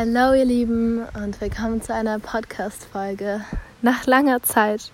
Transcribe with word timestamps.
Hallo 0.00 0.32
ihr 0.32 0.44
Lieben 0.44 1.02
und 1.20 1.40
willkommen 1.40 1.82
zu 1.82 1.92
einer 1.92 2.20
Podcast-Folge. 2.20 3.40
Nach 3.82 4.06
langer 4.06 4.40
Zeit 4.44 4.92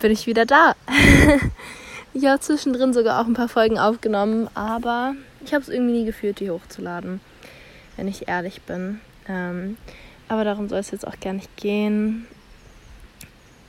bin 0.00 0.10
ich 0.10 0.26
wieder 0.26 0.44
da. 0.44 0.74
ich 2.12 2.26
habe 2.26 2.40
zwischendrin 2.40 2.92
sogar 2.92 3.20
auch 3.20 3.26
ein 3.26 3.34
paar 3.34 3.46
Folgen 3.46 3.78
aufgenommen, 3.78 4.50
aber 4.54 5.14
ich 5.44 5.54
habe 5.54 5.62
es 5.62 5.68
irgendwie 5.68 6.00
nie 6.00 6.04
gefühlt, 6.04 6.40
die 6.40 6.50
hochzuladen, 6.50 7.20
wenn 7.96 8.08
ich 8.08 8.26
ehrlich 8.26 8.62
bin. 8.62 9.00
Ähm, 9.28 9.76
aber 10.26 10.42
darum 10.42 10.68
soll 10.68 10.80
es 10.80 10.90
jetzt 10.90 11.06
auch 11.06 11.20
gar 11.20 11.34
nicht 11.34 11.56
gehen. 11.56 12.26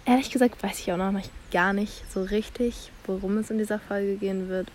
Ehrlich 0.03 0.31
gesagt 0.31 0.63
weiß 0.63 0.79
ich 0.79 0.91
auch 0.91 0.97
noch 0.97 1.13
gar 1.51 1.73
nicht 1.73 2.11
so 2.11 2.23
richtig, 2.23 2.89
worum 3.05 3.37
es 3.37 3.51
in 3.51 3.59
dieser 3.59 3.77
Folge 3.77 4.15
gehen 4.15 4.49
wird 4.49 4.67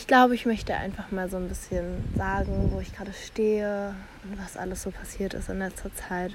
ich 0.00 0.06
glaube, 0.06 0.34
ich 0.34 0.46
möchte 0.46 0.74
einfach 0.74 1.10
mal 1.10 1.28
so 1.28 1.36
ein 1.36 1.46
bisschen 1.46 2.02
sagen, 2.16 2.70
wo 2.72 2.80
ich 2.80 2.96
gerade 2.96 3.12
stehe 3.12 3.94
und 4.24 4.42
was 4.42 4.56
alles 4.56 4.82
so 4.82 4.90
passiert 4.90 5.34
ist 5.34 5.50
in 5.50 5.58
letzter 5.58 5.94
Zeit. 5.94 6.32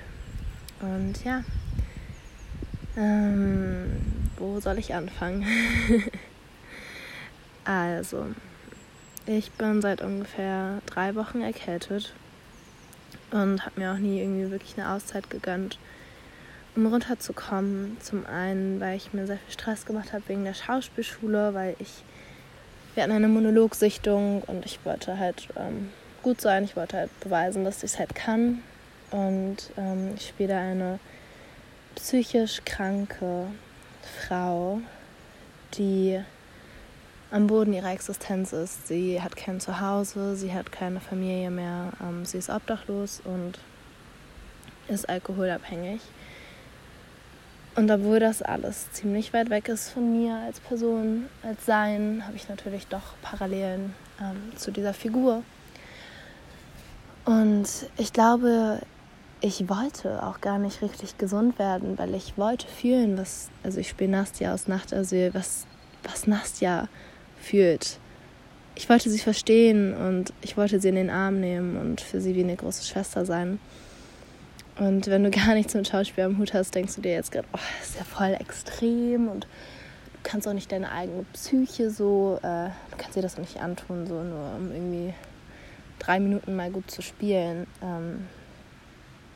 Und 0.82 1.26
ja, 1.26 1.44
ähm, 2.96 3.90
wo 4.38 4.60
soll 4.60 4.78
ich 4.78 4.94
anfangen? 4.94 5.48
also, 7.66 8.28
ich 9.26 9.52
bin 9.54 9.82
seit 9.82 10.02
ungefähr 10.02 10.84
drei 10.86 11.16
Wochen 11.16 11.42
erkältet 11.42 12.14
und 13.32 13.66
habe 13.66 13.80
mir 13.80 13.94
auch 13.94 13.98
nie 13.98 14.22
irgendwie 14.22 14.52
wirklich 14.52 14.78
eine 14.78 14.92
Auszeit 14.92 15.32
gegönnt, 15.32 15.80
um 16.76 16.86
runterzukommen. 16.86 17.98
Zum 18.00 18.28
einen, 18.28 18.80
weil 18.80 18.96
ich 18.96 19.12
mir 19.12 19.26
sehr 19.26 19.40
viel 19.40 19.54
Stress 19.54 19.88
gemacht 19.88 20.14
habe 20.14 20.24
wegen 20.28 20.44
der 20.44 20.54
Schauspielschule, 20.54 21.56
weil 21.56 21.76
ich 21.80 22.04
wir 22.96 23.04
hatten 23.04 23.12
eine 23.14 23.28
Monologsichtung 23.28 24.42
und 24.44 24.66
ich 24.66 24.80
wollte 24.86 25.20
halt 25.20 25.50
ähm, 25.58 25.90
gut 26.24 26.42
sein. 26.42 26.64
Ich 26.64 26.76
wollte 26.76 26.98
halt 26.98 27.20
beweisen, 27.20 27.66
dass 27.66 27.78
ich 27.78 27.92
es 27.92 28.00
halt 28.00 28.16
kann. 28.16 28.64
Und 29.12 29.58
ähm, 29.78 30.14
ich 30.16 30.30
spiele 30.30 30.58
eine 30.58 31.00
psychisch 31.96 32.62
kranke 32.66 33.48
Frau, 34.02 34.80
die 35.78 36.20
am 37.32 37.48
Boden 37.48 37.74
ihrer 37.74 37.92
Existenz 37.92 38.54
ist. 38.54 38.88
Sie 38.88 39.22
hat 39.22 39.36
kein 39.36 39.60
Zuhause, 39.60 40.36
sie 40.36 40.54
hat 40.54 40.72
keine 40.72 41.02
Familie 41.02 41.52
mehr, 41.52 41.92
ähm, 42.02 42.26
sie 42.26 42.38
ist 42.38 42.50
obdachlos 42.50 43.22
und 43.24 43.60
ist 44.88 45.10
alkoholabhängig. 45.10 46.02
Und 47.76 47.92
obwohl 47.92 48.20
das 48.20 48.42
alles 48.42 48.90
ziemlich 48.94 49.34
weit 49.34 49.50
weg 49.50 49.68
ist 49.68 49.90
von 49.90 50.12
mir 50.12 50.36
als 50.36 50.62
Person, 50.62 51.26
als 51.44 51.66
Sein, 51.66 52.24
habe 52.26 52.38
ich 52.38 52.48
natürlich 52.48 52.88
doch 52.88 53.16
Parallelen 53.22 53.94
ähm, 54.22 54.56
zu 54.56 54.72
dieser 54.72 54.94
Figur. 54.94 55.44
Und 57.26 57.68
ich 57.98 58.14
glaube, 58.14 58.80
ich 59.42 59.68
wollte 59.68 60.24
auch 60.24 60.40
gar 60.40 60.58
nicht 60.58 60.82
richtig 60.82 61.18
gesund 61.18 61.60
werden, 61.60 61.98
weil 61.98 62.16
ich 62.16 62.38
wollte 62.38 62.66
fühlen, 62.68 63.18
was, 63.18 63.50
also 63.64 63.80
ich 63.80 63.90
spiele 63.90 64.12
Nastja 64.12 64.54
aus 64.54 64.68
Nachtasyl, 64.68 65.34
was, 65.34 65.66
was 66.04 66.28
Nastja 66.28 66.88
fühlt. 67.42 68.00
Ich 68.76 68.90
wollte 68.90 69.10
sie 69.10 69.20
verstehen 69.20 69.96
und 69.96 70.34
ich 70.42 70.56
wollte 70.56 70.80
sie 70.80 70.90
in 70.90 70.96
den 70.96 71.10
Arm 71.10 71.42
nehmen 71.42 71.78
und 71.78 72.00
für 72.00 72.22
sie 72.22 72.36
wie 72.36 72.44
eine 72.44 72.56
große 72.56 72.86
Schwester 72.86 73.26
sein. 73.26 73.60
Und 74.78 75.08
wenn 75.08 75.24
du 75.24 75.32
gar 75.46 75.54
nichts 75.54 75.74
mit 75.74 75.88
Schauspiel 75.88 76.24
am 76.24 76.38
Hut 76.38 76.54
hast, 76.54 76.76
denkst 76.76 76.96
du 76.96 77.02
dir 77.02 77.14
jetzt 77.14 77.32
gerade, 77.32 77.48
oh, 77.54 77.60
ist 77.82 77.98
ja 77.98 78.04
voll 78.04 78.36
extrem 78.40 79.28
und 79.28 79.44
du 79.44 80.20
kannst 80.24 80.48
auch 80.48 80.54
nicht 80.54 80.72
deine 80.72 80.92
eigene 80.92 81.24
Psyche 81.34 81.90
so, 81.90 82.40
äh, 82.42 82.70
du 82.92 82.98
kannst 82.98 83.16
dir 83.16 83.22
das 83.22 83.36
auch 83.36 83.40
nicht 83.40 83.62
antun, 83.62 84.08
so 84.08 84.22
nur 84.24 84.56
um 84.56 84.72
irgendwie 84.72 85.14
drei 86.00 86.20
Minuten 86.20 86.56
mal 86.56 86.72
gut 86.72 86.90
zu 86.92 87.02
spielen. 87.02 87.68
Um, 87.82 87.90
ähm, 87.90 88.28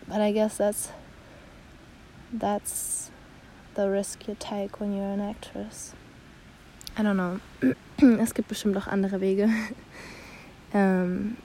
but 0.07 0.17
I 0.17 0.33
guess 0.33 0.57
that's 0.57 0.91
that's 2.38 3.11
the 3.75 3.83
risk 3.83 4.28
you 4.28 4.35
take 4.35 4.79
when 4.79 4.94
you're 4.94 5.13
an 5.13 5.22
actress. 5.22 5.94
I 6.97 7.01
don't 7.01 7.16
know. 7.16 7.39
es 8.22 8.33
gibt 8.33 8.49
bestimmt 8.49 8.75
auch 8.78 8.88
andere 8.88 9.22
Wege. 9.22 9.49
ähm, 10.73 11.38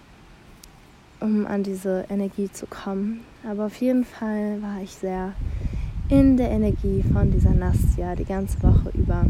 um 1.24 1.46
an 1.46 1.62
diese 1.62 2.04
Energie 2.10 2.50
zu 2.52 2.66
kommen. 2.66 3.22
Aber 3.48 3.66
auf 3.66 3.76
jeden 3.76 4.04
Fall 4.04 4.60
war 4.60 4.82
ich 4.82 4.90
sehr 4.92 5.32
in 6.10 6.36
der 6.36 6.50
Energie 6.50 7.02
von 7.12 7.30
dieser 7.30 7.54
Nastja 7.54 8.14
die 8.14 8.26
ganze 8.26 8.62
Woche 8.62 8.90
über. 8.92 9.24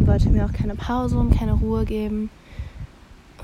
Ich 0.00 0.06
wollte 0.06 0.30
mir 0.30 0.46
auch 0.46 0.52
keine 0.52 0.74
Pause 0.74 1.18
und 1.18 1.36
keine 1.36 1.52
Ruhe 1.52 1.84
geben. 1.84 2.30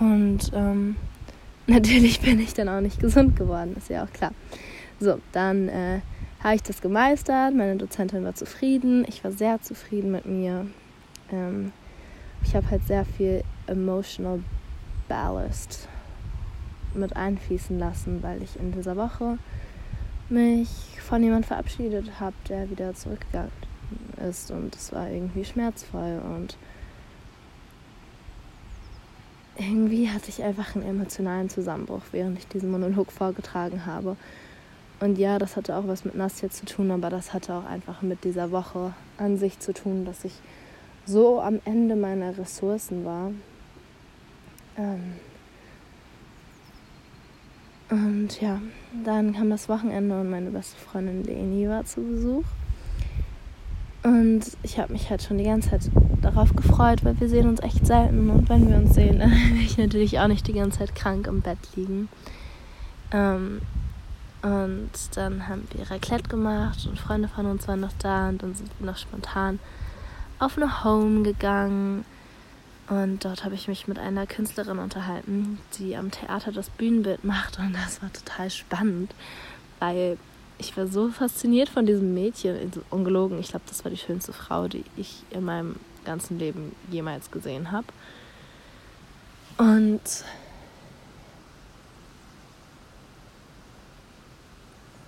Und 0.00 0.50
ähm, 0.54 0.96
natürlich 1.66 2.20
bin 2.20 2.40
ich 2.40 2.54
dann 2.54 2.70
auch 2.70 2.80
nicht 2.80 2.98
gesund 2.98 3.36
geworden, 3.36 3.74
ist 3.76 3.90
ja 3.90 4.04
auch 4.04 4.12
klar. 4.12 4.32
So, 4.98 5.18
dann 5.32 5.68
äh, 5.68 6.00
habe 6.42 6.54
ich 6.54 6.62
das 6.62 6.80
gemeistert. 6.80 7.54
Meine 7.54 7.76
Dozentin 7.76 8.24
war 8.24 8.34
zufrieden. 8.34 9.04
Ich 9.06 9.22
war 9.22 9.32
sehr 9.32 9.60
zufrieden 9.60 10.12
mit 10.12 10.24
mir. 10.24 10.66
Ähm, 11.30 11.72
ich 12.42 12.54
habe 12.56 12.70
halt 12.70 12.86
sehr 12.86 13.04
viel 13.04 13.44
emotional 13.66 14.40
ballast 15.08 15.88
mit 16.94 17.16
einfließen 17.16 17.78
lassen, 17.78 18.22
weil 18.22 18.42
ich 18.42 18.58
in 18.58 18.72
dieser 18.72 18.96
Woche 18.96 19.38
mich 20.28 20.68
von 21.00 21.22
jemandem 21.22 21.48
verabschiedet 21.48 22.20
habe, 22.20 22.34
der 22.48 22.70
wieder 22.70 22.94
zurückgegangen 22.94 23.50
ist 24.28 24.50
und 24.50 24.74
es 24.74 24.92
war 24.92 25.10
irgendwie 25.10 25.44
schmerzvoll 25.44 26.20
und 26.24 26.56
irgendwie 29.56 30.08
hatte 30.08 30.30
ich 30.30 30.42
einfach 30.42 30.74
einen 30.74 30.84
emotionalen 30.84 31.48
Zusammenbruch, 31.48 32.02
während 32.12 32.38
ich 32.38 32.48
diesen 32.48 32.70
Monolog 32.70 33.12
vorgetragen 33.12 33.86
habe. 33.86 34.16
Und 35.00 35.18
ja, 35.18 35.38
das 35.38 35.56
hatte 35.56 35.76
auch 35.76 35.86
was 35.86 36.04
mit 36.04 36.14
Nastja 36.14 36.50
zu 36.50 36.66
tun, 36.66 36.90
aber 36.90 37.10
das 37.10 37.32
hatte 37.32 37.54
auch 37.54 37.64
einfach 37.64 38.02
mit 38.02 38.24
dieser 38.24 38.50
Woche 38.50 38.94
an 39.18 39.36
sich 39.36 39.60
zu 39.60 39.72
tun, 39.72 40.04
dass 40.04 40.24
ich 40.24 40.32
so 41.06 41.40
am 41.40 41.60
Ende 41.64 41.94
meiner 41.94 42.36
Ressourcen 42.36 43.04
war. 43.04 43.30
Ähm, 44.76 45.14
und 47.94 48.40
ja, 48.40 48.60
dann 49.04 49.34
kam 49.34 49.50
das 49.50 49.68
Wochenende 49.68 50.20
und 50.20 50.28
meine 50.28 50.50
beste 50.50 50.76
Freundin 50.76 51.22
Leni 51.22 51.68
war 51.68 51.84
zu 51.84 52.00
Besuch. 52.00 52.42
Und 54.02 54.42
ich 54.64 54.80
habe 54.80 54.92
mich 54.92 55.10
halt 55.10 55.22
schon 55.22 55.38
die 55.38 55.44
ganze 55.44 55.70
Zeit 55.70 55.90
darauf 56.20 56.56
gefreut, 56.56 57.04
weil 57.04 57.18
wir 57.20 57.28
sehen 57.28 57.48
uns 57.48 57.60
echt 57.60 57.86
selten. 57.86 58.30
Und 58.30 58.48
wenn 58.48 58.68
wir 58.68 58.78
uns 58.78 58.94
sehen, 58.94 59.18
dann 59.20 59.30
will 59.30 59.60
ich 59.60 59.78
natürlich 59.78 60.18
auch 60.18 60.26
nicht 60.26 60.48
die 60.48 60.54
ganze 60.54 60.80
Zeit 60.80 60.96
krank 60.96 61.28
im 61.28 61.40
Bett 61.40 61.58
liegen. 61.76 62.08
Ähm, 63.12 63.60
und 64.42 64.90
dann 65.14 65.46
haben 65.46 65.68
wir 65.72 65.88
Raclette 65.88 66.28
gemacht 66.28 66.88
und 66.88 66.98
Freunde 66.98 67.28
von 67.28 67.46
uns 67.46 67.68
waren 67.68 67.80
noch 67.80 67.94
da 68.00 68.28
und 68.28 68.42
dann 68.42 68.56
sind 68.56 68.70
wir 68.80 68.86
noch 68.86 68.98
spontan 68.98 69.60
auf 70.40 70.56
eine 70.58 70.82
Home 70.82 71.22
gegangen 71.22 72.04
und 72.88 73.24
dort 73.24 73.44
habe 73.44 73.54
ich 73.54 73.66
mich 73.66 73.88
mit 73.88 73.98
einer 73.98 74.26
Künstlerin 74.26 74.78
unterhalten, 74.78 75.58
die 75.78 75.96
am 75.96 76.10
Theater 76.10 76.52
das 76.52 76.68
Bühnenbild 76.68 77.24
macht. 77.24 77.58
Und 77.58 77.72
das 77.72 78.02
war 78.02 78.12
total 78.12 78.50
spannend, 78.50 79.14
weil 79.78 80.18
ich 80.58 80.76
war 80.76 80.86
so 80.86 81.08
fasziniert 81.08 81.68
von 81.70 81.86
diesem 81.86 82.12
Mädchen. 82.12 82.70
Ungelogen, 82.90 83.38
ich 83.40 83.48
glaube, 83.48 83.64
das 83.68 83.84
war 83.84 83.90
die 83.90 83.96
schönste 83.96 84.32
Frau, 84.32 84.68
die 84.68 84.84
ich 84.96 85.22
in 85.30 85.44
meinem 85.44 85.76
ganzen 86.04 86.38
Leben 86.38 86.76
jemals 86.90 87.30
gesehen 87.30 87.72
habe. 87.72 87.86
Und 89.56 90.02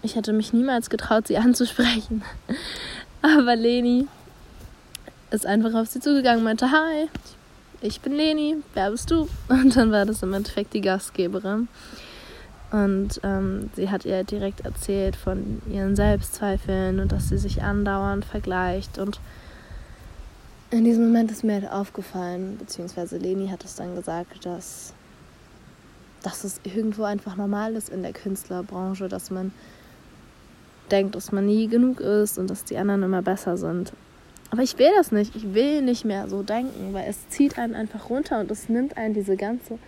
ich 0.02 0.14
hätte 0.14 0.32
mich 0.32 0.55
niemals 0.55 0.88
getraut, 0.88 1.26
sie 1.26 1.37
anzusprechen. 1.37 2.25
Aber 3.22 3.55
Leni 3.55 4.06
ist 5.31 5.44
einfach 5.44 5.75
auf 5.75 5.88
sie 5.88 6.00
zugegangen 6.00 6.38
und 6.38 6.44
meinte, 6.44 6.70
hi, 6.70 7.08
bin 8.00 8.12
Leni, 8.14 8.56
wer 8.75 8.90
bist 8.90 9.11
du? 9.11 9.28
Und 9.49 9.76
dann 9.76 9.93
war 9.93 10.05
das 10.05 10.23
im 10.23 10.32
Endeffekt 10.32 10.75
die 10.75 10.81
Gastgeberin. 10.81 11.69
Und 12.73 13.20
ähm, 13.23 13.70
sie 13.75 13.90
hat 13.90 14.05
ihr 14.05 14.25
direkt 14.25 14.61
erzählt 14.61 15.14
von 15.17 15.62
ihren 15.70 15.94
Selbstzweifeln 15.94 16.99
und 16.99 17.12
dass 17.12 17.28
sie 17.28 17.38
sich 17.38 17.62
andauernd 17.62 18.25
vergleicht. 18.25 18.99
Und 18.99 19.20
in 20.70 20.84
diesem 20.84 21.06
Moment 21.06 21.31
ist 21.31 21.44
mir 21.44 21.55
halt 21.55 21.70
aufgefallen, 21.70 22.56
beziehungsweise 22.58 23.19
Leni 23.19 23.49
hat 23.49 23.64
es 23.64 23.76
dann 23.76 23.94
gesagt, 23.94 24.44
dass, 24.44 24.94
dass 26.22 26.43
es 26.43 26.61
irgendwo 26.64 27.05
einfach 27.05 27.37
normal 27.37 27.76
ist 27.76 27.88
in 27.88 28.02
der 28.02 28.12
Künstlerbranche, 28.12 29.06
dass 29.06 29.31
man 29.31 29.52
denkt, 30.90 31.14
dass 31.14 31.31
man 31.31 31.46
nie 31.46 31.69
genug 31.69 32.00
ist 32.00 32.37
und 32.37 32.50
dass 32.50 32.64
die 32.64 32.79
anderen 32.79 33.05
immer 33.05 33.22
besser 33.22 33.56
sind. 33.56 33.93
Aber 34.56 34.62
ich 34.62 34.79
will 34.79 34.88
das 34.97 35.12
nicht. 35.12 35.37
Ich 35.37 35.53
will 35.53 35.82
nicht 35.82 36.06
mehr 36.06 36.31
so 36.31 36.43
denken, 36.43 36.94
weil 36.94 37.11
es 37.11 37.29
zieht 37.29 37.58
einen 37.58 37.75
einfach 37.75 38.08
runter 38.08 38.41
und 38.41 38.50
es 38.50 38.70
nimmt 38.70 38.97
einen 38.97 39.12
diese 39.12 39.37
ganze, 39.37 39.79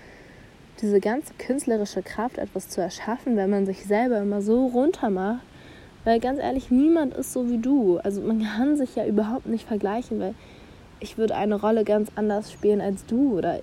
diese 0.82 1.00
ganze 1.00 1.32
künstlerische 1.38 2.02
Kraft, 2.02 2.36
etwas 2.36 2.68
zu 2.68 2.82
erschaffen, 2.82 3.38
wenn 3.38 3.48
man 3.48 3.64
sich 3.64 3.86
selber 3.86 4.18
immer 4.18 4.42
so 4.42 4.66
runter 4.66 5.08
macht. 5.08 5.40
Weil 6.04 6.20
ganz 6.20 6.38
ehrlich, 6.38 6.70
niemand 6.70 7.14
ist 7.14 7.32
so 7.32 7.48
wie 7.48 7.56
du. 7.56 7.96
Also 8.04 8.20
man 8.20 8.42
kann 8.42 8.76
sich 8.76 8.94
ja 8.94 9.06
überhaupt 9.06 9.46
nicht 9.46 9.66
vergleichen, 9.66 10.20
weil 10.20 10.34
ich 11.00 11.16
würde 11.16 11.34
eine 11.34 11.58
Rolle 11.58 11.84
ganz 11.84 12.10
anders 12.14 12.52
spielen 12.52 12.82
als 12.82 13.06
du 13.06 13.38
oder 13.38 13.60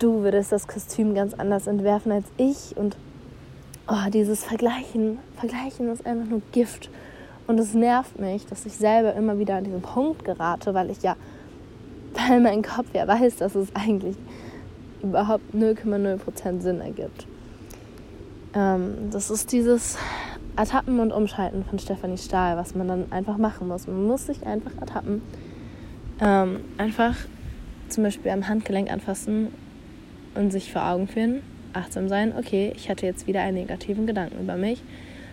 du 0.00 0.22
würdest 0.22 0.52
das 0.52 0.68
Kostüm 0.68 1.14
ganz 1.14 1.32
anders 1.32 1.66
entwerfen 1.66 2.12
als 2.12 2.26
ich 2.36 2.76
und 2.76 2.98
oh, 3.88 4.10
dieses 4.12 4.44
Vergleichen, 4.44 5.18
Vergleichen 5.38 5.88
ist 5.88 6.04
einfach 6.04 6.28
nur 6.28 6.42
Gift. 6.52 6.90
Und 7.52 7.58
es 7.58 7.74
nervt 7.74 8.18
mich, 8.18 8.46
dass 8.46 8.64
ich 8.64 8.72
selber 8.72 9.12
immer 9.12 9.38
wieder 9.38 9.56
an 9.56 9.64
diesen 9.64 9.82
Punkt 9.82 10.24
gerate, 10.24 10.72
weil 10.72 10.88
ich 10.88 11.02
ja, 11.02 11.16
weil 12.14 12.40
mein 12.40 12.62
Kopf 12.62 12.86
ja 12.94 13.06
weiß, 13.06 13.36
dass 13.36 13.54
es 13.54 13.68
eigentlich 13.76 14.16
überhaupt 15.02 15.54
0,0% 15.54 16.62
Sinn 16.62 16.80
ergibt. 16.80 17.26
Ähm, 18.54 19.10
das 19.10 19.30
ist 19.30 19.52
dieses 19.52 19.98
Ertappen 20.56 20.98
und 20.98 21.12
Umschalten 21.12 21.62
von 21.66 21.78
Stefanie 21.78 22.16
Stahl, 22.16 22.56
was 22.56 22.74
man 22.74 22.88
dann 22.88 23.12
einfach 23.12 23.36
machen 23.36 23.68
muss. 23.68 23.86
Man 23.86 24.06
muss 24.06 24.24
sich 24.24 24.46
einfach 24.46 24.72
ertappen. 24.80 25.20
Ähm, 26.22 26.60
einfach 26.78 27.16
zum 27.90 28.04
Beispiel 28.04 28.30
am 28.30 28.48
Handgelenk 28.48 28.90
anfassen 28.90 29.48
und 30.34 30.52
sich 30.52 30.72
vor 30.72 30.86
Augen 30.86 31.06
führen, 31.06 31.42
achtsam 31.74 32.08
sein, 32.08 32.32
okay, 32.34 32.72
ich 32.76 32.88
hatte 32.88 33.04
jetzt 33.04 33.26
wieder 33.26 33.42
einen 33.42 33.58
negativen 33.58 34.06
Gedanken 34.06 34.40
über 34.40 34.56
mich. 34.56 34.82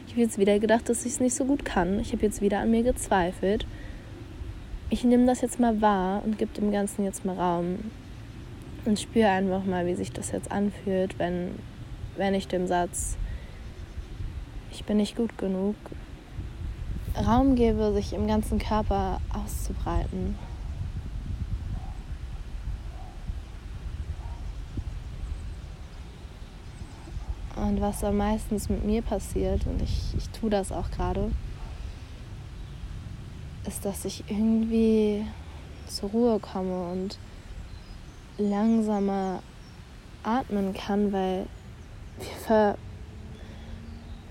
Ich 0.09 0.13
habe 0.13 0.23
jetzt 0.23 0.39
wieder 0.39 0.57
gedacht, 0.57 0.89
dass 0.89 1.05
ich 1.05 1.11
es 1.11 1.19
nicht 1.19 1.35
so 1.35 1.45
gut 1.45 1.63
kann. 1.63 1.99
Ich 1.99 2.13
habe 2.13 2.25
jetzt 2.25 2.41
wieder 2.41 2.61
an 2.61 2.71
mir 2.71 2.81
gezweifelt. 2.81 3.67
Ich 4.89 5.03
nehme 5.03 5.27
das 5.27 5.41
jetzt 5.41 5.59
mal 5.59 5.81
wahr 5.81 6.23
und 6.25 6.39
gebe 6.39 6.51
dem 6.59 6.71
Ganzen 6.71 7.05
jetzt 7.05 7.25
mal 7.25 7.37
Raum. 7.37 7.91
Und 8.85 8.99
spüre 8.99 9.29
einfach 9.29 9.65
mal, 9.65 9.85
wie 9.85 9.93
sich 9.93 10.11
das 10.11 10.31
jetzt 10.31 10.51
anfühlt, 10.51 11.19
wenn, 11.19 11.51
wenn 12.17 12.33
ich 12.33 12.47
dem 12.47 12.65
Satz, 12.65 13.17
ich 14.71 14.83
bin 14.83 14.97
nicht 14.97 15.15
gut 15.15 15.37
genug, 15.37 15.75
Raum 17.15 17.53
gebe, 17.53 17.93
sich 17.93 18.13
im 18.13 18.25
ganzen 18.25 18.57
Körper 18.57 19.21
auszubreiten. 19.31 20.39
Und 27.69 27.81
was 27.81 28.03
am 28.03 28.17
meisten 28.17 28.55
mit 28.55 28.83
mir 28.83 29.03
passiert, 29.03 29.67
und 29.67 29.79
ich, 29.83 30.15
ich 30.17 30.27
tue 30.29 30.49
das 30.49 30.71
auch 30.71 30.89
gerade, 30.89 31.29
ist, 33.67 33.85
dass 33.85 34.05
ich 34.05 34.23
irgendwie 34.27 35.23
zur 35.85 36.09
Ruhe 36.09 36.39
komme 36.39 36.91
und 36.91 37.19
langsamer 38.39 39.43
atmen 40.23 40.73
kann, 40.73 41.13
weil 41.13 41.45
wir, 42.17 42.35
ver 42.43 42.77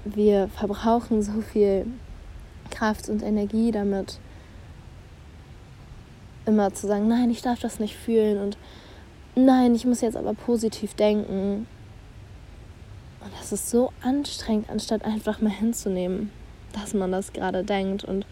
wir 0.05 0.49
verbrauchen 0.49 1.23
so 1.23 1.41
viel 1.41 1.87
Kraft 2.71 3.09
und 3.09 3.23
Energie 3.23 3.71
damit, 3.71 4.19
immer 6.45 6.75
zu 6.75 6.89
sagen, 6.89 7.07
nein, 7.07 7.31
ich 7.31 7.43
darf 7.43 7.61
das 7.61 7.79
nicht 7.79 7.95
fühlen 7.95 8.43
und 8.43 8.59
nein, 9.37 9.77
ich 9.77 9.87
muss 9.87 10.01
jetzt 10.01 10.17
aber 10.17 10.35
positiv 10.35 10.95
denken. 10.95 11.69
Das 13.49 13.63
ist 13.63 13.71
so 13.71 13.95
anstrengend, 14.03 14.69
anstatt 14.69 15.07
einfach 15.07 15.41
mal 15.41 15.49
hinzunehmen, 15.49 16.31
dass 16.75 16.93
man 16.93 17.11
das 17.11 17.33
gerade 17.33 17.65
denkt 17.65 18.05
und, 18.05 18.27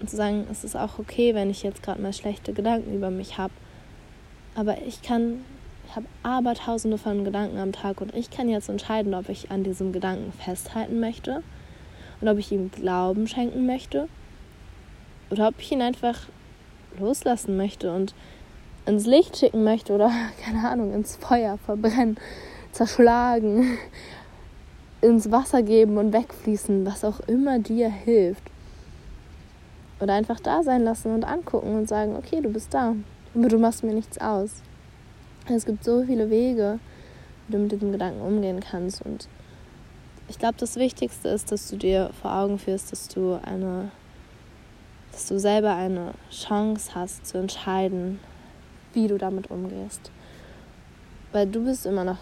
und 0.00 0.10
zu 0.10 0.16
sagen, 0.16 0.46
es 0.50 0.64
ist 0.64 0.76
auch 0.76 0.98
okay, 0.98 1.34
wenn 1.34 1.48
ich 1.48 1.62
jetzt 1.62 1.82
gerade 1.82 2.02
mal 2.02 2.12
schlechte 2.12 2.52
Gedanken 2.52 2.94
über 2.94 3.10
mich 3.10 3.38
habe. 3.38 3.54
Aber 4.54 4.82
ich 4.82 5.00
kann, 5.00 5.46
ich 5.88 5.96
habe 5.96 6.04
abertausende 6.22 6.98
von 6.98 7.24
Gedanken 7.24 7.56
am 7.56 7.72
Tag 7.72 8.02
und 8.02 8.14
ich 8.14 8.28
kann 8.28 8.50
jetzt 8.50 8.68
entscheiden, 8.68 9.14
ob 9.14 9.30
ich 9.30 9.50
an 9.50 9.64
diesem 9.64 9.92
Gedanken 9.92 10.30
festhalten 10.32 11.00
möchte 11.00 11.42
und 12.20 12.28
ob 12.28 12.36
ich 12.36 12.52
ihm 12.52 12.70
Glauben 12.70 13.28
schenken 13.28 13.64
möchte 13.64 14.10
oder 15.30 15.48
ob 15.48 15.54
ich 15.58 15.72
ihn 15.72 15.80
einfach 15.80 16.28
loslassen 16.98 17.56
möchte 17.56 17.94
und 17.94 18.14
ins 18.84 19.06
Licht 19.06 19.38
schicken 19.38 19.64
möchte 19.64 19.94
oder 19.94 20.10
keine 20.44 20.68
Ahnung, 20.68 20.92
ins 20.92 21.16
Feuer 21.16 21.56
verbrennen 21.64 22.18
zerschlagen, 22.72 23.78
ins 25.00 25.30
Wasser 25.30 25.62
geben 25.62 25.96
und 25.96 26.12
wegfließen, 26.12 26.84
was 26.84 27.04
auch 27.04 27.20
immer 27.20 27.58
dir 27.58 27.88
hilft. 27.88 28.42
Oder 30.00 30.14
einfach 30.14 30.40
da 30.40 30.62
sein 30.62 30.82
lassen 30.82 31.14
und 31.14 31.24
angucken 31.24 31.74
und 31.74 31.88
sagen, 31.88 32.16
okay, 32.16 32.40
du 32.40 32.48
bist 32.48 32.72
da, 32.72 32.94
aber 33.34 33.48
du 33.48 33.58
machst 33.58 33.82
mir 33.84 33.92
nichts 33.92 34.18
aus. 34.18 34.62
Es 35.46 35.66
gibt 35.66 35.84
so 35.84 36.04
viele 36.04 36.30
Wege, 36.30 36.78
wie 37.46 37.52
du 37.52 37.58
mit 37.58 37.72
diesem 37.72 37.92
Gedanken 37.92 38.20
umgehen 38.20 38.60
kannst. 38.60 39.02
Und 39.02 39.28
ich 40.28 40.38
glaube, 40.38 40.54
das 40.58 40.76
Wichtigste 40.76 41.28
ist, 41.28 41.50
dass 41.50 41.68
du 41.68 41.76
dir 41.76 42.10
vor 42.20 42.34
Augen 42.34 42.58
führst, 42.58 42.92
dass 42.92 43.08
du 43.08 43.40
eine, 43.44 43.90
dass 45.12 45.26
du 45.26 45.38
selber 45.38 45.74
eine 45.74 46.12
Chance 46.30 46.94
hast 46.94 47.26
zu 47.26 47.38
entscheiden, 47.38 48.20
wie 48.92 49.08
du 49.08 49.18
damit 49.18 49.50
umgehst. 49.50 50.10
Weil 51.32 51.46
du 51.46 51.64
bist 51.64 51.84
immer 51.84 52.04
noch 52.04 52.18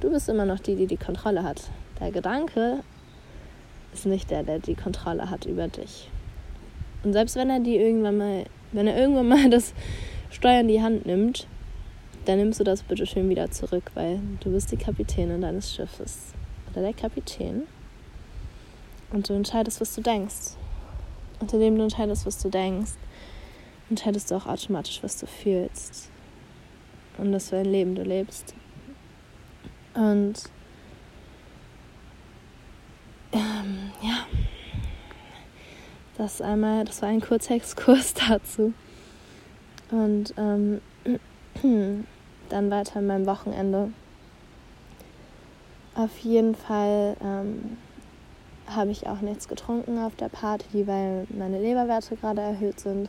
Du 0.00 0.10
bist 0.10 0.30
immer 0.30 0.46
noch 0.46 0.60
die, 0.60 0.76
die 0.76 0.86
die 0.86 0.96
Kontrolle 0.96 1.44
hat. 1.44 1.70
Der 2.00 2.10
Gedanke 2.10 2.82
ist 3.92 4.06
nicht 4.06 4.30
der, 4.30 4.42
der 4.42 4.58
die 4.58 4.74
Kontrolle 4.74 5.28
hat 5.28 5.44
über 5.44 5.68
dich. 5.68 6.08
Und 7.04 7.12
selbst 7.12 7.36
wenn 7.36 7.50
er 7.50 7.60
die 7.60 7.76
irgendwann 7.76 8.16
mal, 8.16 8.44
wenn 8.72 8.86
er 8.86 8.96
irgendwann 8.96 9.28
mal 9.28 9.50
das 9.50 9.74
Steuer 10.30 10.60
in 10.60 10.68
die 10.68 10.80
Hand 10.80 11.04
nimmt, 11.04 11.46
dann 12.24 12.38
nimmst 12.38 12.60
du 12.60 12.64
das 12.64 12.82
bitte 12.82 13.04
schön 13.04 13.28
wieder 13.28 13.50
zurück, 13.50 13.90
weil 13.92 14.20
du 14.40 14.50
bist 14.50 14.72
die 14.72 14.78
Kapitänin 14.78 15.42
deines 15.42 15.74
Schiffes 15.74 16.32
oder 16.70 16.80
der 16.80 16.94
Kapitän. 16.94 17.64
Und 19.12 19.28
du 19.28 19.34
entscheidest, 19.34 19.82
was 19.82 19.94
du 19.94 20.00
denkst. 20.00 20.56
Und 21.40 21.52
indem 21.52 21.76
du 21.76 21.82
entscheidest, 21.82 22.24
was 22.24 22.38
du 22.38 22.48
denkst, 22.48 22.92
entscheidest 23.90 24.30
du 24.30 24.36
auch 24.36 24.46
automatisch, 24.46 25.02
was 25.02 25.18
du 25.18 25.26
fühlst. 25.26 26.08
Und 27.18 27.32
das 27.32 27.50
für 27.50 27.56
ein 27.56 27.66
Leben 27.66 27.94
du 27.94 28.02
lebst. 28.02 28.54
Und 29.94 30.34
ähm, 33.32 33.92
ja, 34.02 34.26
das 36.16 36.40
einmal, 36.40 36.84
das 36.84 37.02
war 37.02 37.08
ein 37.08 37.20
kurzer 37.20 37.54
Exkurs 37.54 38.14
dazu. 38.28 38.72
Und 39.90 40.34
ähm, 40.36 40.80
dann 42.48 42.70
weiter 42.70 43.00
in 43.00 43.06
meinem 43.06 43.26
Wochenende. 43.26 43.92
Auf 45.94 46.18
jeden 46.18 46.54
Fall 46.54 47.16
ähm, 47.22 47.76
habe 48.66 48.90
ich 48.90 49.06
auch 49.06 49.20
nichts 49.20 49.48
getrunken 49.48 49.98
auf 49.98 50.14
der 50.16 50.28
Party, 50.28 50.86
weil 50.86 51.26
meine 51.30 51.60
Leberwerte 51.60 52.16
gerade 52.16 52.40
erhöht 52.40 52.80
sind 52.80 53.08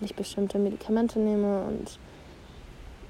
und 0.00 0.04
ich 0.04 0.14
bestimmte 0.14 0.58
Medikamente 0.58 1.18
nehme 1.18 1.64
und 1.64 1.98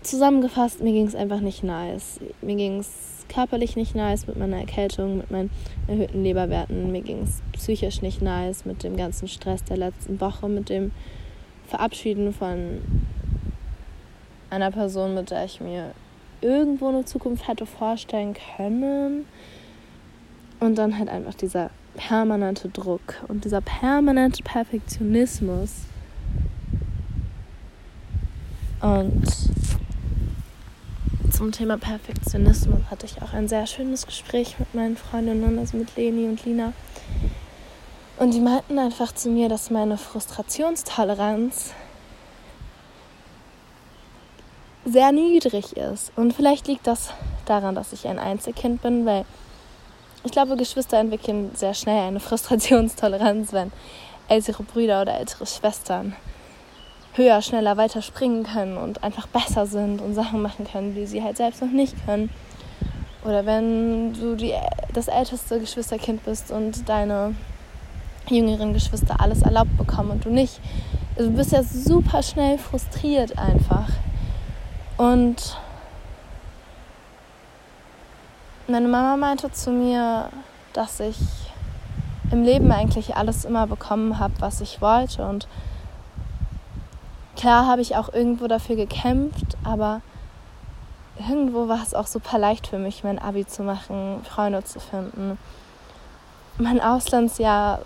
zusammengefasst, 0.04 0.80
mir 0.80 0.92
ging 0.92 1.06
es 1.06 1.14
einfach 1.14 1.40
nicht 1.40 1.64
nice. 1.64 2.20
Mir 2.42 2.56
ging 2.56 2.78
es 2.78 3.26
körperlich 3.28 3.76
nicht 3.76 3.94
nice 3.94 4.26
mit 4.26 4.36
meiner 4.36 4.58
Erkältung, 4.58 5.16
mit 5.18 5.30
meinen 5.30 5.50
erhöhten 5.88 6.22
Leberwerten. 6.22 6.92
Mir 6.92 7.02
ging 7.02 7.22
es 7.22 7.42
psychisch 7.52 8.02
nicht 8.02 8.22
nice 8.22 8.64
mit 8.64 8.82
dem 8.82 8.96
ganzen 8.96 9.28
Stress 9.28 9.64
der 9.64 9.76
letzten 9.76 10.20
Woche, 10.20 10.48
mit 10.48 10.68
dem 10.68 10.92
Verabschieden 11.66 12.32
von 12.32 12.80
einer 14.50 14.70
Person, 14.70 15.14
mit 15.14 15.30
der 15.30 15.44
ich 15.44 15.60
mir 15.60 15.92
irgendwo 16.40 16.88
eine 16.88 17.04
Zukunft 17.04 17.48
hätte 17.48 17.66
vorstellen 17.66 18.36
können. 18.56 19.26
Und 20.60 20.78
dann 20.78 20.98
halt 20.98 21.08
einfach 21.08 21.34
dieser 21.34 21.70
permanente 21.96 22.68
Druck 22.68 23.22
und 23.28 23.44
dieser 23.44 23.60
permanente 23.60 24.42
Perfektionismus. 24.42 25.86
Und 28.80 29.24
zum 31.34 31.50
Thema 31.50 31.76
Perfektionismus 31.76 32.80
hatte 32.90 33.06
ich 33.06 33.20
auch 33.20 33.32
ein 33.32 33.48
sehr 33.48 33.66
schönes 33.66 34.06
Gespräch 34.06 34.56
mit 34.60 34.72
meinen 34.72 34.96
Freundinnen, 34.96 35.58
also 35.58 35.76
mit 35.76 35.96
Leni 35.96 36.28
und 36.28 36.44
Lina. 36.44 36.72
Und 38.18 38.32
die 38.32 38.40
meinten 38.40 38.78
einfach 38.78 39.12
zu 39.12 39.30
mir, 39.30 39.48
dass 39.48 39.68
meine 39.68 39.98
Frustrationstoleranz 39.98 41.72
sehr 44.84 45.10
niedrig 45.10 45.76
ist. 45.76 46.12
Und 46.14 46.34
vielleicht 46.34 46.68
liegt 46.68 46.86
das 46.86 47.10
daran, 47.46 47.74
dass 47.74 47.92
ich 47.92 48.06
ein 48.06 48.20
Einzelkind 48.20 48.80
bin, 48.80 49.04
weil 49.04 49.24
ich 50.22 50.30
glaube, 50.30 50.56
Geschwister 50.56 50.98
entwickeln 50.98 51.50
sehr 51.54 51.74
schnell 51.74 52.00
eine 52.06 52.20
Frustrationstoleranz, 52.20 53.52
wenn 53.52 53.72
ältere 54.28 54.62
Brüder 54.62 55.02
oder 55.02 55.18
ältere 55.18 55.46
Schwestern 55.46 56.14
höher, 57.14 57.40
schneller, 57.42 57.76
weiter 57.76 58.02
springen 58.02 58.44
können 58.44 58.76
und 58.76 59.02
einfach 59.02 59.26
besser 59.26 59.66
sind 59.66 60.00
und 60.00 60.14
Sachen 60.14 60.42
machen 60.42 60.66
können, 60.70 60.94
die 60.94 61.06
sie 61.06 61.22
halt 61.22 61.36
selbst 61.36 61.62
noch 61.62 61.70
nicht 61.70 61.94
können. 62.04 62.30
Oder 63.24 63.46
wenn 63.46 64.12
du 64.12 64.36
die, 64.36 64.52
das 64.92 65.08
älteste 65.08 65.58
Geschwisterkind 65.58 66.24
bist 66.24 66.50
und 66.50 66.88
deine 66.88 67.34
jüngeren 68.28 68.72
Geschwister 68.72 69.20
alles 69.20 69.42
erlaubt 69.42 69.76
bekommen 69.76 70.10
und 70.10 70.24
du 70.24 70.30
nicht. 70.30 70.60
Also 71.16 71.30
du 71.30 71.36
bist 71.36 71.52
ja 71.52 71.62
super 71.62 72.22
schnell 72.22 72.58
frustriert 72.58 73.38
einfach. 73.38 73.88
Und 74.96 75.58
meine 78.66 78.88
Mama 78.88 79.16
meinte 79.16 79.52
zu 79.52 79.70
mir, 79.70 80.28
dass 80.72 81.00
ich 81.00 81.18
im 82.30 82.42
Leben 82.42 82.70
eigentlich 82.72 83.16
alles 83.16 83.44
immer 83.44 83.66
bekommen 83.66 84.18
habe, 84.18 84.34
was 84.40 84.60
ich 84.60 84.80
wollte 84.80 85.24
und 85.26 85.46
Klar 87.36 87.66
habe 87.66 87.82
ich 87.82 87.96
auch 87.96 88.12
irgendwo 88.12 88.46
dafür 88.46 88.76
gekämpft, 88.76 89.56
aber 89.64 90.00
irgendwo 91.18 91.68
war 91.68 91.82
es 91.82 91.94
auch 91.94 92.06
super 92.06 92.38
leicht 92.38 92.66
für 92.66 92.78
mich, 92.78 93.04
mein 93.04 93.18
Abi 93.18 93.46
zu 93.46 93.62
machen, 93.62 94.20
Freunde 94.24 94.64
zu 94.64 94.80
finden, 94.80 95.38
mein 96.58 96.80
Auslandsjahr, 96.80 97.80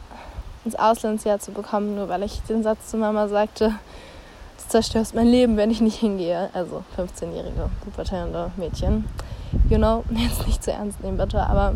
ins 0.64 0.76
Auslandsjahr 0.76 1.38
zu 1.38 1.52
bekommen, 1.52 1.94
nur 1.94 2.08
weil 2.08 2.22
ich 2.22 2.42
den 2.42 2.62
Satz 2.62 2.90
zu 2.90 2.96
Mama 2.96 3.28
sagte, 3.28 3.70
du 3.70 4.68
zerstörst 4.68 5.14
mein 5.14 5.26
Leben, 5.26 5.56
wenn 5.56 5.70
ich 5.70 5.80
nicht 5.80 5.98
hingehe. 5.98 6.50
Also 6.52 6.82
15-jährige, 6.96 7.70
pubertierende 7.82 8.50
Mädchen. 8.56 9.06
You 9.70 9.78
know, 9.78 10.04
jetzt 10.10 10.46
nicht 10.46 10.62
zu 10.62 10.72
ernst 10.72 11.02
nehmen, 11.02 11.16
bitte, 11.16 11.40
aber 11.40 11.74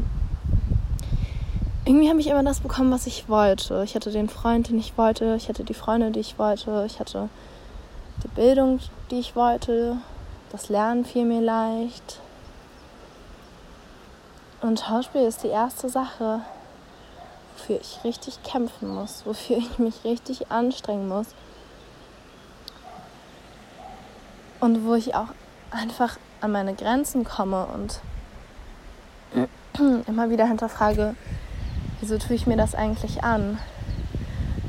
irgendwie 1.84 2.08
habe 2.08 2.20
ich 2.20 2.28
immer 2.28 2.44
das 2.44 2.60
bekommen, 2.60 2.92
was 2.92 3.06
ich 3.06 3.28
wollte. 3.28 3.82
Ich 3.84 3.94
hatte 3.94 4.10
den 4.10 4.28
Freund, 4.28 4.68
den 4.68 4.78
ich 4.78 4.96
wollte, 4.96 5.34
ich 5.36 5.48
hatte 5.48 5.64
die 5.64 5.74
Freunde, 5.74 6.10
die 6.10 6.20
ich 6.20 6.38
wollte, 6.38 6.84
ich 6.86 7.00
hatte 7.00 7.28
die 8.22 8.28
Bildung, 8.28 8.80
die 9.10 9.18
ich 9.18 9.34
wollte, 9.34 9.96
das 10.50 10.68
Lernen 10.68 11.04
fiel 11.04 11.24
mir 11.24 11.40
leicht. 11.40 12.20
Und 14.60 14.80
Schauspiel 14.80 15.22
ist 15.22 15.42
die 15.42 15.48
erste 15.48 15.88
Sache, 15.88 16.40
wofür 17.56 17.80
ich 17.80 17.98
richtig 18.04 18.42
kämpfen 18.42 18.88
muss, 18.88 19.26
wofür 19.26 19.58
ich 19.58 19.78
mich 19.78 20.04
richtig 20.04 20.50
anstrengen 20.50 21.08
muss. 21.08 21.28
Und 24.60 24.84
wo 24.86 24.94
ich 24.94 25.14
auch 25.16 25.28
einfach 25.72 26.16
an 26.40 26.52
meine 26.52 26.74
Grenzen 26.74 27.24
komme 27.24 27.66
und 27.66 28.00
immer 30.06 30.30
wieder 30.30 30.46
hinterfrage, 30.46 31.16
wieso 32.00 32.18
tue 32.18 32.36
ich 32.36 32.46
mir 32.46 32.56
das 32.56 32.74
eigentlich 32.74 33.24
an? 33.24 33.58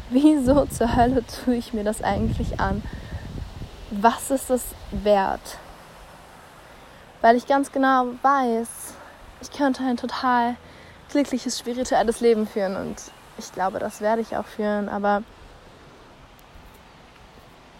Wieso 0.09 0.65
zur 0.65 0.95
Hölle 0.95 1.23
tue 1.25 1.55
ich 1.55 1.73
mir 1.73 1.83
das 1.83 2.01
eigentlich 2.01 2.59
an? 2.59 2.81
Was 4.01 4.31
ist 4.31 4.49
es 4.49 4.63
wert? 4.91 5.57
weil 7.23 7.37
ich 7.37 7.47
ganz 7.47 7.71
genau 7.71 8.07
weiß, 8.21 8.67
ich 9.41 9.51
könnte 9.51 9.81
ein 9.83 9.95
total 9.95 10.57
glückliches, 11.09 11.57
spirituelles 11.57 12.19
Leben 12.19 12.45
führen 12.45 12.75
und 12.75 12.97
ich 13.37 13.49
glaube, 13.53 13.79
das 13.79 14.01
werde 14.01 14.21
ich 14.21 14.35
auch 14.35 14.45
führen, 14.45 14.89
aber 14.89 15.23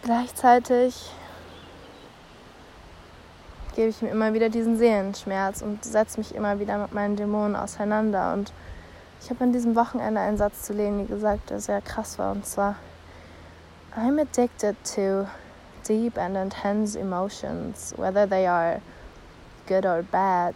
gleichzeitig 0.01 1.11
gebe 3.75 3.89
ich 3.89 4.01
mir 4.01 4.11
immer 4.11 4.33
wieder 4.33 4.47
diesen 4.47 4.77
Seelenschmerz 4.77 5.61
und 5.61 5.83
setze 5.83 6.19
mich 6.19 6.33
immer 6.33 6.59
wieder 6.59 6.77
mit 6.77 6.93
meinen 6.93 7.17
Dämonen 7.17 7.57
auseinander. 7.57 8.31
Und 8.31 8.53
ich 9.19 9.29
habe 9.29 9.43
an 9.43 9.51
diesem 9.51 9.75
Wochenende 9.75 10.21
einen 10.21 10.37
Satz 10.37 10.61
zu 10.61 10.71
Leni 10.71 11.03
gesagt, 11.03 11.49
der 11.49 11.59
sehr 11.59 11.81
krass 11.81 12.17
war, 12.17 12.31
und 12.31 12.45
zwar, 12.45 12.77
I'm 13.97 14.21
addicted 14.21 14.77
to 14.95 15.27
deep 15.83 16.17
and 16.17 16.35
intense 16.35 16.95
emotions, 16.95 17.93
whether 17.97 18.25
they 18.25 18.47
are 18.47 18.81
good 19.67 19.85
or 19.85 20.03
bad. 20.03 20.55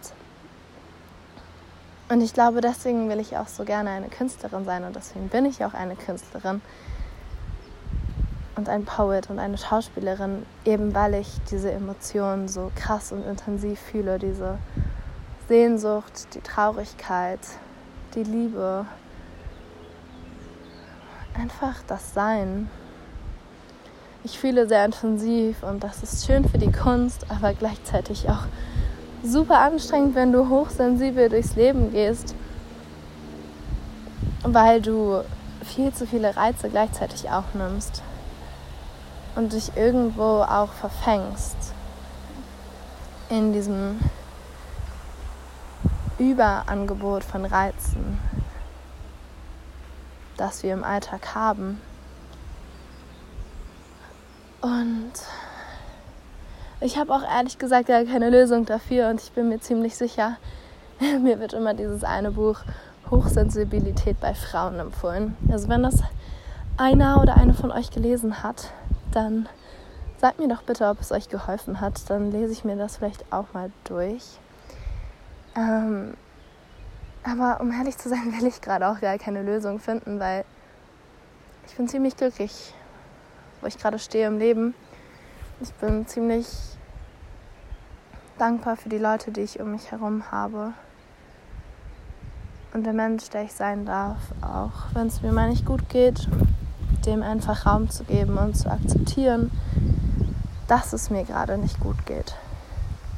Und 2.08 2.22
ich 2.22 2.32
glaube, 2.32 2.60
deswegen 2.60 3.08
will 3.08 3.20
ich 3.20 3.36
auch 3.36 3.48
so 3.48 3.64
gerne 3.64 3.90
eine 3.90 4.08
Künstlerin 4.08 4.64
sein 4.64 4.84
und 4.84 4.96
deswegen 4.96 5.28
bin 5.28 5.44
ich 5.44 5.62
auch 5.64 5.74
eine 5.74 5.94
Künstlerin 5.94 6.62
und 8.56 8.68
ein 8.68 8.84
Poet 8.84 9.28
und 9.30 9.38
eine 9.38 9.58
Schauspielerin, 9.58 10.46
eben 10.64 10.94
weil 10.94 11.14
ich 11.14 11.28
diese 11.50 11.70
Emotionen 11.70 12.48
so 12.48 12.72
krass 12.74 13.12
und 13.12 13.24
intensiv 13.24 13.78
fühle, 13.78 14.18
diese 14.18 14.58
Sehnsucht, 15.48 16.34
die 16.34 16.40
Traurigkeit, 16.40 17.40
die 18.14 18.24
Liebe, 18.24 18.86
einfach 21.34 21.76
das 21.86 22.14
Sein. 22.14 22.68
Ich 24.24 24.38
fühle 24.38 24.66
sehr 24.66 24.84
intensiv 24.84 25.62
und 25.62 25.84
das 25.84 26.02
ist 26.02 26.26
schön 26.26 26.48
für 26.48 26.58
die 26.58 26.72
Kunst, 26.72 27.24
aber 27.28 27.54
gleichzeitig 27.54 28.28
auch 28.28 28.46
super 29.22 29.60
anstrengend, 29.60 30.16
wenn 30.16 30.32
du 30.32 30.48
hochsensibel 30.48 31.28
durchs 31.28 31.54
Leben 31.54 31.92
gehst, 31.92 32.34
weil 34.42 34.82
du 34.82 35.22
viel 35.62 35.92
zu 35.92 36.06
viele 36.06 36.36
Reize 36.36 36.68
gleichzeitig 36.68 37.30
aufnimmst 37.30 38.02
und 39.36 39.52
dich 39.52 39.76
irgendwo 39.76 40.42
auch 40.42 40.72
verfängst 40.72 41.56
in 43.28 43.52
diesem 43.52 44.00
Überangebot 46.18 47.22
von 47.22 47.44
Reizen, 47.44 48.18
das 50.36 50.64
wir 50.64 50.72
im 50.72 50.82
Alltag 50.82 51.36
haben. 51.36 51.80
Und 54.60 55.12
ich 56.80 56.98
habe 56.98 57.12
auch 57.12 57.22
ehrlich 57.22 57.58
gesagt 57.58 57.88
gar 57.88 58.04
keine 58.04 58.30
Lösung 58.30 58.64
dafür 58.64 59.08
und 59.08 59.20
ich 59.20 59.32
bin 59.32 59.48
mir 59.48 59.60
ziemlich 59.60 59.96
sicher, 59.96 60.36
mir 61.00 61.38
wird 61.40 61.52
immer 61.52 61.74
dieses 61.74 62.04
eine 62.04 62.30
Buch 62.32 62.60
Hochsensibilität 63.10 64.20
bei 64.20 64.34
Frauen 64.34 64.78
empfohlen. 64.78 65.36
Also 65.50 65.68
wenn 65.68 65.82
das 65.82 66.02
einer 66.76 67.20
oder 67.20 67.36
eine 67.36 67.54
von 67.54 67.72
euch 67.72 67.90
gelesen 67.90 68.42
hat, 68.42 68.72
dann 69.12 69.48
sagt 70.18 70.38
mir 70.38 70.48
doch 70.48 70.62
bitte, 70.62 70.88
ob 70.88 71.00
es 71.00 71.12
euch 71.12 71.28
geholfen 71.28 71.80
hat. 71.80 72.08
Dann 72.10 72.30
lese 72.30 72.52
ich 72.52 72.64
mir 72.64 72.76
das 72.76 72.96
vielleicht 72.96 73.32
auch 73.32 73.46
mal 73.54 73.70
durch. 73.84 74.24
Ähm, 75.56 76.14
aber 77.24 77.60
um 77.60 77.72
ehrlich 77.72 77.98
zu 77.98 78.08
sein, 78.08 78.32
will 78.38 78.46
ich 78.46 78.60
gerade 78.60 78.88
auch 78.88 79.00
gar 79.00 79.18
keine 79.18 79.42
Lösung 79.42 79.78
finden, 79.80 80.20
weil 80.20 80.44
ich 81.66 81.76
bin 81.76 81.88
ziemlich 81.88 82.16
glücklich, 82.16 82.74
wo 83.60 83.66
ich 83.66 83.78
gerade 83.78 83.98
stehe 83.98 84.26
im 84.26 84.38
Leben. 84.38 84.74
Ich 85.60 85.72
bin 85.74 86.06
ziemlich 86.06 86.46
dankbar 88.38 88.76
für 88.76 88.88
die 88.88 88.98
Leute, 88.98 89.32
die 89.32 89.40
ich 89.40 89.60
um 89.60 89.72
mich 89.72 89.90
herum 89.90 90.30
habe. 90.30 90.72
Und 92.72 92.84
der 92.84 92.92
Mensch, 92.92 93.28
der 93.30 93.44
ich 93.44 93.52
sein 93.52 93.86
darf, 93.86 94.18
auch 94.40 94.94
wenn 94.94 95.06
es 95.06 95.22
mir 95.22 95.32
mal 95.32 95.48
nicht 95.48 95.64
gut 95.64 95.88
geht, 95.88 96.28
dem 97.06 97.22
einfach 97.22 97.66
Raum 97.66 97.90
zu 97.90 98.04
geben 98.04 98.36
und 98.38 98.56
zu 98.56 98.70
akzeptieren, 98.70 99.50
dass 100.68 100.92
es 100.92 101.10
mir 101.10 101.24
gerade 101.24 101.58
nicht 101.58 101.80
gut 101.80 102.06
geht. 102.06 102.34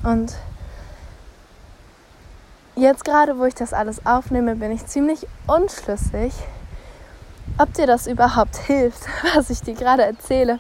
Und 0.03 0.37
jetzt 2.77 3.05
gerade, 3.05 3.39
wo 3.39 3.45
ich 3.45 3.55
das 3.55 3.73
alles 3.73 4.07
aufnehme, 4.07 4.57
bin 4.57 4.71
ich 4.71 4.87
ziemlich 4.87 5.27
unschlüssig, 5.47 6.33
ob 7.61 7.75
dir 7.75 7.87
das 7.87 8.07
überhaupt 8.07 8.57
hilft, 8.57 9.03
was 9.35 9.51
ich 9.51 9.61
dir 9.61 9.75
gerade 9.75 10.05
erzähle, 10.05 10.59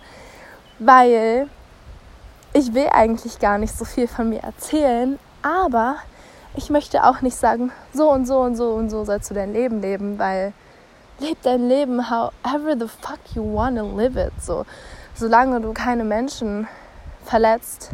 weil 0.78 1.48
ich 2.52 2.74
will 2.74 2.88
eigentlich 2.92 3.38
gar 3.38 3.58
nicht 3.58 3.76
so 3.76 3.84
viel 3.84 4.06
von 4.06 4.28
mir 4.28 4.40
erzählen, 4.40 5.18
aber 5.42 5.96
ich 6.54 6.68
möchte 6.68 7.04
auch 7.04 7.22
nicht 7.22 7.36
sagen, 7.36 7.72
so 7.92 8.10
und 8.10 8.26
so 8.26 8.40
und 8.40 8.56
so 8.56 8.72
und 8.72 8.90
so 8.90 9.04
sollst 9.04 9.30
du 9.30 9.34
dein 9.34 9.52
Leben 9.52 9.80
leben, 9.80 10.18
weil 10.18 10.52
leb 11.20 11.38
dein 11.42 11.68
Leben 11.68 12.10
however 12.10 12.76
the 12.78 12.88
fuck 12.88 13.20
you 13.34 13.42
wanna 13.42 13.82
live 13.82 14.16
it. 14.16 14.32
So, 14.40 14.66
solange 15.14 15.60
du 15.60 15.72
keine 15.72 16.04
Menschen 16.04 16.66
verletzt, 17.24 17.90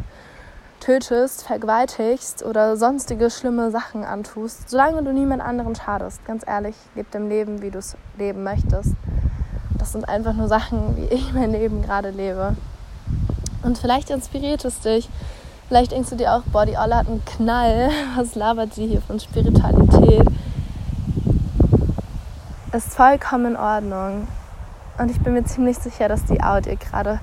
tötest, 0.87 1.43
vergewaltigst 1.43 2.45
oder 2.45 2.77
sonstige 2.77 3.29
schlimme 3.29 3.71
Sachen 3.71 4.05
antust, 4.05 4.69
solange 4.69 5.03
du 5.03 5.11
niemand 5.11 5.41
anderen 5.41 5.75
schadest, 5.75 6.25
ganz 6.25 6.47
ehrlich, 6.47 6.75
leb 6.95 7.11
dein 7.11 7.27
Leben, 7.27 7.61
wie 7.61 7.71
du 7.71 7.79
es 7.79 7.97
leben 8.17 8.43
möchtest. 8.43 8.93
Das 9.77 9.91
sind 9.91 10.07
einfach 10.07 10.31
nur 10.31 10.47
Sachen, 10.47 10.95
wie 10.95 11.03
ich 11.13 11.33
mein 11.33 11.51
Leben 11.51 11.81
gerade 11.81 12.11
lebe. 12.11 12.55
Und 13.63 13.77
vielleicht 13.77 14.09
inspiriert 14.11 14.63
es 14.63 14.79
dich. 14.79 15.09
Vielleicht 15.67 15.91
denkst 15.91 16.09
du 16.11 16.15
dir 16.15 16.31
auch, 16.31 16.43
boah, 16.53 16.65
die 16.65 16.77
Olle 16.77 16.95
hat 16.95 17.07
einen 17.07 17.25
Knall. 17.25 17.89
Was 18.15 18.35
labert 18.35 18.73
sie 18.73 18.87
hier 18.87 19.01
von 19.01 19.19
Spiritualität? 19.19 20.25
Ist 22.71 22.93
vollkommen 22.93 23.47
in 23.47 23.57
Ordnung. 23.57 24.29
Und 24.97 25.11
ich 25.11 25.19
bin 25.19 25.33
mir 25.33 25.43
ziemlich 25.43 25.77
sicher, 25.77 26.07
dass 26.07 26.23
die 26.23 26.41
Audio 26.41 26.77
gerade 26.77 27.19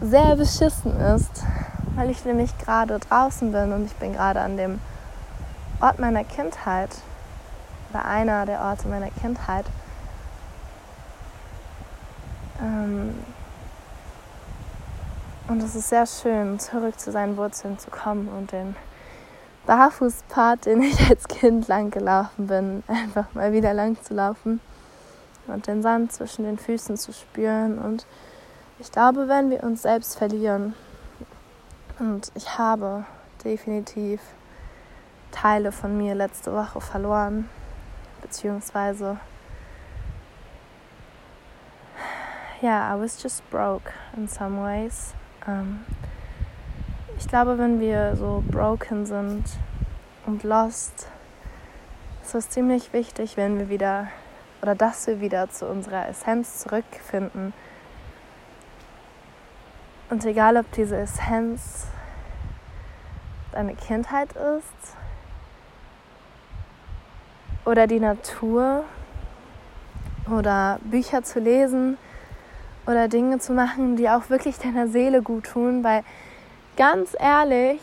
sehr 0.00 0.34
beschissen 0.34 0.98
ist, 0.98 1.44
weil 1.94 2.10
ich 2.10 2.24
nämlich 2.24 2.56
gerade 2.58 2.98
draußen 2.98 3.52
bin 3.52 3.72
und 3.72 3.86
ich 3.86 3.94
bin 3.94 4.12
gerade 4.12 4.40
an 4.40 4.56
dem 4.56 4.80
Ort 5.80 5.98
meiner 5.98 6.24
Kindheit 6.24 6.90
oder 7.90 8.04
einer 8.04 8.46
der 8.46 8.60
Orte 8.60 8.88
meiner 8.88 9.10
Kindheit. 9.10 9.66
Ähm, 12.60 13.14
und 15.48 15.62
es 15.62 15.74
ist 15.74 15.88
sehr 15.88 16.06
schön, 16.06 16.58
zurück 16.58 16.98
zu 16.98 17.10
seinen 17.10 17.36
Wurzeln 17.36 17.78
zu 17.78 17.90
kommen 17.90 18.28
und 18.28 18.52
den 18.52 18.76
Barfußpfad, 19.66 20.66
den 20.66 20.82
ich 20.82 21.08
als 21.08 21.28
Kind 21.28 21.68
lang 21.68 21.90
gelaufen 21.90 22.46
bin, 22.46 22.82
einfach 22.86 23.32
mal 23.34 23.52
wieder 23.52 23.74
lang 23.74 24.00
zu 24.02 24.14
laufen 24.14 24.60
und 25.46 25.66
den 25.66 25.82
Sand 25.82 26.12
zwischen 26.12 26.44
den 26.44 26.58
Füßen 26.58 26.96
zu 26.96 27.12
spüren. 27.12 27.78
Und 27.78 28.06
ich 28.78 28.90
glaube, 28.90 29.28
wenn 29.28 29.50
wir 29.50 29.62
uns 29.62 29.82
selbst 29.82 30.16
verlieren, 30.16 30.74
und 31.98 32.32
ich 32.34 32.58
habe 32.58 33.04
definitiv 33.44 34.20
Teile 35.30 35.72
von 35.72 35.96
mir 35.96 36.14
letzte 36.14 36.52
Woche 36.52 36.80
verloren, 36.80 37.48
beziehungsweise 38.20 39.18
ja, 42.60 42.68
yeah, 42.68 42.94
I 42.94 43.00
was 43.00 43.20
just 43.22 43.48
broke 43.50 43.92
in 44.16 44.28
some 44.28 44.62
ways. 44.62 45.14
Ähm, 45.46 45.84
Ich 47.18 47.28
glaube, 47.28 47.56
wenn 47.56 47.78
wir 47.78 48.16
so 48.16 48.42
broken 48.50 49.06
sind 49.06 49.44
und 50.26 50.42
lost, 50.42 51.08
ist 52.22 52.34
es 52.34 52.50
ziemlich 52.50 52.92
wichtig, 52.92 53.36
wenn 53.36 53.58
wir 53.58 53.68
wieder 53.68 54.08
oder 54.60 54.74
dass 54.74 55.06
wir 55.06 55.20
wieder 55.20 55.48
zu 55.48 55.66
unserer 55.66 56.08
Essenz 56.08 56.58
zurückfinden. 56.58 57.52
Und 60.12 60.26
egal, 60.26 60.58
ob 60.58 60.70
diese 60.72 60.98
Essenz 60.98 61.86
deine 63.50 63.74
Kindheit 63.74 64.28
ist 64.32 64.94
oder 67.64 67.86
die 67.86 67.98
Natur 67.98 68.84
oder 70.30 70.78
Bücher 70.82 71.22
zu 71.22 71.40
lesen 71.40 71.96
oder 72.86 73.08
Dinge 73.08 73.38
zu 73.38 73.54
machen, 73.54 73.96
die 73.96 74.10
auch 74.10 74.28
wirklich 74.28 74.58
deiner 74.58 74.86
Seele 74.86 75.22
gut 75.22 75.44
tun, 75.44 75.82
weil 75.82 76.04
ganz 76.76 77.16
ehrlich, 77.18 77.80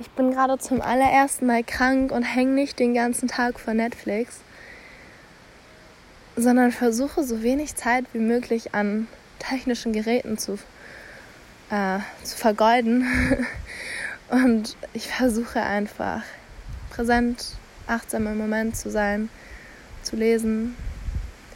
ich 0.00 0.10
bin 0.10 0.32
gerade 0.32 0.58
zum 0.58 0.80
allerersten 0.80 1.46
Mal 1.46 1.62
krank 1.62 2.10
und 2.10 2.24
hänge 2.24 2.50
nicht 2.50 2.80
den 2.80 2.94
ganzen 2.94 3.28
Tag 3.28 3.60
vor 3.60 3.74
Netflix, 3.74 4.40
sondern 6.34 6.72
versuche 6.72 7.22
so 7.22 7.44
wenig 7.44 7.76
Zeit 7.76 8.06
wie 8.12 8.18
möglich 8.18 8.74
an 8.74 9.06
technischen 9.38 9.92
Geräten 9.92 10.36
zu, 10.36 10.58
äh, 11.70 11.98
zu 12.22 12.36
vergeuden. 12.36 13.06
und 14.30 14.76
ich 14.92 15.08
versuche 15.08 15.62
einfach 15.62 16.22
präsent, 16.90 17.56
achtsam 17.86 18.26
im 18.26 18.38
Moment 18.38 18.76
zu 18.76 18.90
sein, 18.90 19.28
zu 20.02 20.16
lesen, 20.16 20.76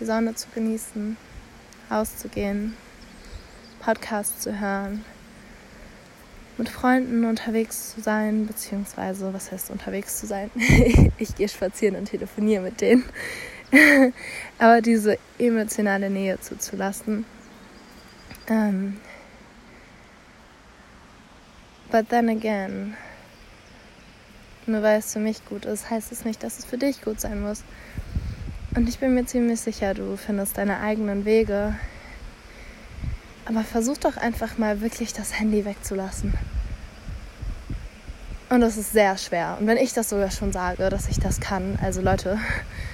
die 0.00 0.04
Sonne 0.04 0.34
zu 0.34 0.48
genießen, 0.54 1.16
rauszugehen, 1.90 2.76
Podcasts 3.80 4.40
zu 4.40 4.60
hören, 4.60 5.04
mit 6.58 6.68
Freunden 6.68 7.24
unterwegs 7.24 7.94
zu 7.94 8.00
sein, 8.00 8.46
beziehungsweise, 8.46 9.32
was 9.32 9.50
heißt 9.50 9.70
unterwegs 9.70 10.18
zu 10.18 10.26
sein? 10.26 10.50
ich 11.18 11.34
gehe 11.34 11.48
spazieren 11.48 11.96
und 11.96 12.06
telefoniere 12.06 12.62
mit 12.62 12.80
denen. 12.80 13.04
Aber 14.58 14.82
diese 14.82 15.18
emotionale 15.38 16.10
Nähe 16.10 16.38
zuzulassen. 16.40 17.24
Ähm, 18.48 18.98
but 21.92 22.08
then 22.08 22.30
again, 22.30 22.96
nur 24.66 24.82
weil 24.82 24.98
es 24.98 25.12
für 25.12 25.18
mich 25.18 25.44
gut 25.44 25.66
ist, 25.66 25.90
heißt 25.90 26.10
es 26.10 26.24
nicht, 26.24 26.42
dass 26.42 26.58
es 26.58 26.64
für 26.64 26.78
dich 26.78 27.02
gut 27.02 27.20
sein 27.20 27.42
muss. 27.42 27.62
Und 28.74 28.88
ich 28.88 28.98
bin 28.98 29.14
mir 29.14 29.26
ziemlich 29.26 29.60
sicher, 29.60 29.92
du 29.92 30.16
findest 30.16 30.56
deine 30.56 30.80
eigenen 30.80 31.26
Wege. 31.26 31.74
Aber 33.44 33.62
versuch 33.62 33.98
doch 33.98 34.16
einfach 34.16 34.56
mal 34.56 34.80
wirklich 34.80 35.12
das 35.12 35.38
Handy 35.38 35.66
wegzulassen. 35.66 36.32
Und 38.48 38.62
das 38.62 38.78
ist 38.78 38.92
sehr 38.92 39.18
schwer. 39.18 39.58
Und 39.60 39.66
wenn 39.66 39.76
ich 39.76 39.92
das 39.92 40.08
sogar 40.08 40.30
schon 40.30 40.52
sage, 40.52 40.88
dass 40.88 41.08
ich 41.08 41.18
das 41.18 41.40
kann, 41.40 41.78
also 41.82 42.00
Leute, 42.00 42.38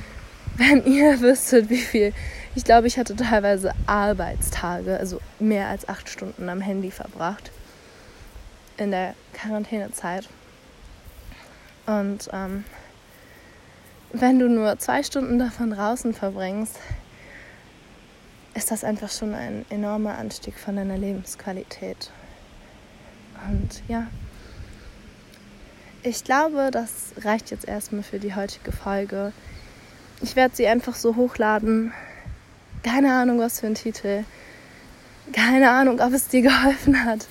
wenn 0.57 0.85
ihr 0.85 1.21
wüsstet, 1.21 1.71
wie 1.71 1.77
viel, 1.77 2.13
ich 2.57 2.65
glaube, 2.65 2.89
ich 2.89 2.99
hatte 2.99 3.15
teilweise 3.15 3.73
Arbeitstage, 3.87 4.99
also 4.99 5.21
mehr 5.39 5.69
als 5.69 5.89
acht 5.89 6.09
Stunden 6.09 6.49
am 6.49 6.61
Handy 6.61 6.91
verbracht 6.91 7.53
in 8.79 8.91
der 8.91 9.15
Quarantänezeit. 9.35 10.29
Und 11.87 12.29
ähm, 12.33 12.65
wenn 14.13 14.39
du 14.39 14.49
nur 14.49 14.79
zwei 14.79 15.03
Stunden 15.03 15.39
davon 15.39 15.71
draußen 15.71 16.15
verbringst, 16.15 16.79
ist 18.55 18.71
das 18.71 18.85
einfach 18.85 19.11
schon 19.11 19.35
ein 19.35 19.65
enormer 19.71 20.19
Anstieg 20.19 20.59
von 20.59 20.77
deiner 20.77 20.99
Lebensqualität. 20.99 22.11
Und 23.49 23.83
ja, 23.89 24.09
ich 26.03 26.25
glaube, 26.25 26.71
das 26.73 27.13
reicht 27.23 27.51
jetzt 27.51 27.67
erstmal 27.67 28.03
für 28.03 28.19
die 28.19 28.35
heutige 28.35 28.73
Folge. 28.73 29.33
Ich 30.21 30.37
werde 30.37 30.57
sie 30.57 30.67
einfach 30.67 30.95
so 30.95 31.17
hochladen. 31.17 31.93
Keine 32.83 33.15
Ahnung, 33.15 33.39
was 33.39 33.61
für 33.61 33.67
ein 33.67 33.75
Titel. 33.75 34.25
Keine 35.33 35.71
Ahnung, 35.71 36.01
ob 36.01 36.13
es 36.13 36.29
dir 36.29 36.43
geholfen 36.49 37.05
hat. 37.05 37.27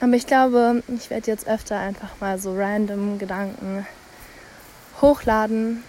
Aber 0.00 0.12
ich 0.12 0.26
glaube, 0.26 0.82
ich 0.88 1.10
werde 1.10 1.30
jetzt 1.30 1.48
öfter 1.48 1.78
einfach 1.78 2.20
mal 2.20 2.38
so 2.38 2.54
random 2.56 3.18
Gedanken 3.18 3.86
hochladen. 5.00 5.82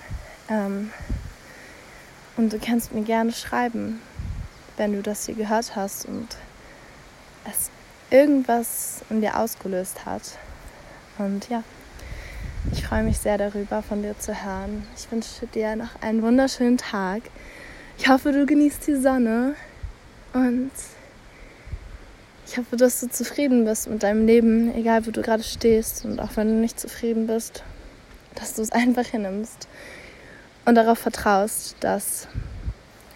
Ähm, 0.49 0.91
und 2.35 2.53
du 2.53 2.59
kannst 2.59 2.93
mir 2.93 3.03
gerne 3.03 3.31
schreiben, 3.31 4.01
wenn 4.77 4.93
du 4.93 5.03
das 5.03 5.25
hier 5.25 5.35
gehört 5.35 5.75
hast 5.75 6.05
und 6.05 6.27
es 7.45 7.69
irgendwas 8.09 9.01
in 9.09 9.21
dir 9.21 9.37
ausgelöst 9.37 10.05
hat. 10.05 10.23
Und 11.19 11.49
ja, 11.49 11.63
ich 12.71 12.85
freue 12.85 13.03
mich 13.03 13.19
sehr 13.19 13.37
darüber, 13.37 13.83
von 13.83 14.01
dir 14.01 14.17
zu 14.17 14.43
hören. 14.43 14.87
Ich 14.97 15.11
wünsche 15.11 15.45
dir 15.47 15.75
noch 15.75 16.01
einen 16.01 16.21
wunderschönen 16.23 16.77
Tag. 16.77 17.21
Ich 17.97 18.07
hoffe, 18.07 18.31
du 18.31 18.45
genießt 18.45 18.87
die 18.87 18.95
Sonne 18.95 19.55
und 20.33 20.71
ich 22.49 22.57
hoffe, 22.57 22.77
dass 22.77 22.99
du 22.99 23.09
zufrieden 23.09 23.65
bist 23.65 23.89
mit 23.89 24.03
deinem 24.03 24.25
Leben, 24.25 24.73
egal 24.75 25.05
wo 25.05 25.11
du 25.11 25.21
gerade 25.21 25.43
stehst 25.43 26.03
und 26.03 26.19
auch 26.19 26.35
wenn 26.35 26.47
du 26.47 26.53
nicht 26.55 26.79
zufrieden 26.79 27.27
bist 27.27 27.63
dass 28.35 28.53
du 28.53 28.61
es 28.61 28.71
einfach 28.71 29.05
hinnimmst 29.05 29.67
und 30.65 30.75
darauf 30.75 30.99
vertraust, 30.99 31.75
dass 31.79 32.27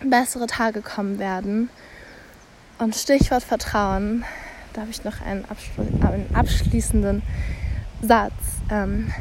bessere 0.01 0.47
Tage 0.47 0.81
kommen 0.81 1.19
werden. 1.19 1.69
Und 2.79 2.95
Stichwort 2.95 3.43
Vertrauen, 3.43 4.25
da 4.73 4.81
habe 4.81 4.91
ich 4.91 5.03
noch 5.03 5.21
einen, 5.21 5.45
einen 6.01 6.35
abschließenden 6.35 7.21
Satz, 8.01 8.33
ähm, 8.69 9.13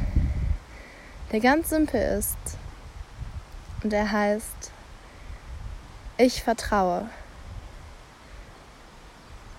der 1.31 1.41
ganz 1.41 1.71
simpel 1.71 2.01
ist. 2.19 2.37
Und 3.83 3.93
der 3.93 4.11
heißt, 4.11 4.73
ich 6.17 6.43
vertraue. 6.43 7.09